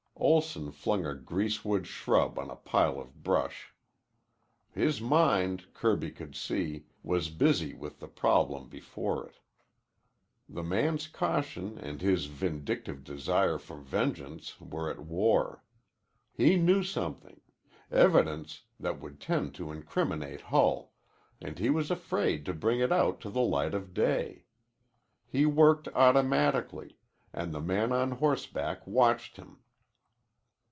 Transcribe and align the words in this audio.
Olson 0.23 0.71
flung 0.71 1.03
a 1.03 1.15
greasewood 1.15 1.87
shrub 1.87 2.37
on 2.37 2.51
a 2.51 2.55
pile 2.55 2.99
of 2.99 3.23
brush. 3.23 3.73
His 4.71 5.01
mind, 5.01 5.73
Kirby 5.73 6.11
could 6.11 6.35
see, 6.35 6.85
was 7.01 7.31
busy 7.31 7.73
with 7.73 7.99
the 7.99 8.07
problem 8.07 8.69
before 8.69 9.25
it. 9.27 9.37
The 10.47 10.61
man's 10.61 11.07
caution 11.07 11.79
and 11.79 12.01
his 12.01 12.27
vindictive 12.27 13.03
desire 13.03 13.57
for 13.57 13.77
vengeance 13.77 14.59
were 14.61 14.91
at 14.91 14.99
war. 14.99 15.63
He 16.31 16.55
knew 16.55 16.83
something, 16.83 17.41
evidence 17.91 18.61
that 18.79 18.99
would 18.99 19.19
tend 19.19 19.55
to 19.55 19.71
incriminate 19.71 20.41
Hull, 20.41 20.93
and 21.41 21.57
he 21.57 21.71
was 21.71 21.89
afraid 21.89 22.45
to 22.45 22.53
bring 22.53 22.79
it 22.79 22.89
to 22.91 23.29
the 23.31 23.41
light 23.41 23.73
of 23.73 23.91
day. 23.91 24.45
He 25.25 25.47
worked 25.47 25.87
automatically, 25.95 26.99
and 27.33 27.51
the 27.51 27.61
man 27.61 27.91
on 27.91 28.11
horseback 28.11 28.85
watched 28.85 29.37
him. 29.37 29.57